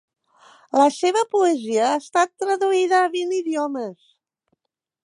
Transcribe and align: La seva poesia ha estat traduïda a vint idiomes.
La 0.79 0.85
seva 0.95 1.21
poesia 1.35 1.85
ha 1.89 1.99
estat 2.05 2.33
traduïda 2.45 3.05
a 3.05 3.13
vint 3.19 3.39
idiomes. 3.43 4.11